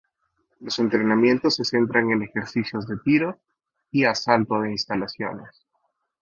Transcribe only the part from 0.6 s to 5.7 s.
entrenamientos se centran en ejercicios de tiro y asalto de instalaciones.